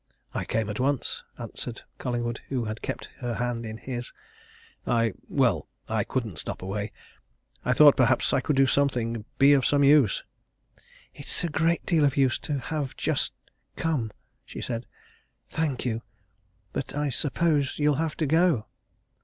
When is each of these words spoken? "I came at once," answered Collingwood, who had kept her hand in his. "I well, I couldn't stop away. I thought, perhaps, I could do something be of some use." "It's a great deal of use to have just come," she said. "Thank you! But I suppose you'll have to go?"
"I 0.33 0.45
came 0.45 0.67
at 0.67 0.79
once," 0.79 1.21
answered 1.37 1.83
Collingwood, 1.99 2.41
who 2.49 2.65
had 2.65 2.81
kept 2.81 3.09
her 3.19 3.35
hand 3.35 3.67
in 3.67 3.77
his. 3.77 4.11
"I 4.87 5.13
well, 5.29 5.67
I 5.87 6.03
couldn't 6.03 6.39
stop 6.39 6.63
away. 6.63 6.91
I 7.63 7.73
thought, 7.73 7.97
perhaps, 7.97 8.33
I 8.33 8.41
could 8.41 8.55
do 8.55 8.65
something 8.65 9.25
be 9.37 9.53
of 9.53 9.63
some 9.63 9.83
use." 9.83 10.23
"It's 11.13 11.43
a 11.43 11.49
great 11.49 11.85
deal 11.85 12.03
of 12.03 12.17
use 12.17 12.39
to 12.39 12.57
have 12.57 12.97
just 12.97 13.31
come," 13.75 14.09
she 14.43 14.59
said. 14.59 14.87
"Thank 15.49 15.85
you! 15.85 16.01
But 16.73 16.95
I 16.95 17.11
suppose 17.11 17.77
you'll 17.77 17.95
have 18.01 18.17
to 18.17 18.25
go?" 18.25 18.65